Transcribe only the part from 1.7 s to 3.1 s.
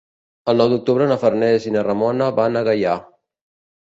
na Ramona van a Gaià.